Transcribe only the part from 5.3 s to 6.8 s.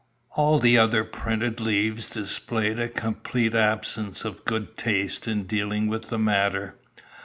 dealing with the matter.